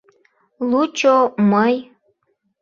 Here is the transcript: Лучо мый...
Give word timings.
Лучо 0.69 1.17
мый... 1.51 1.75